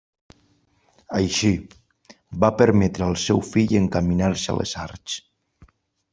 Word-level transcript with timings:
Així, 1.19 1.51
va 2.45 2.51
permetre 2.63 3.05
al 3.09 3.19
seu 3.25 3.43
fill 3.51 3.77
encaminar-se 3.83 4.57
a 4.57 4.61
les 4.63 4.75
arts. 4.87 5.21